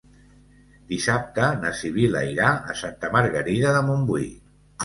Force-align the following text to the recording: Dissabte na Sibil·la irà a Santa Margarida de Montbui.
Dissabte 0.93 1.51
na 1.59 1.73
Sibil·la 1.81 2.23
irà 2.31 2.49
a 2.73 2.79
Santa 2.81 3.15
Margarida 3.19 3.75
de 3.79 3.85
Montbui. 3.91 4.31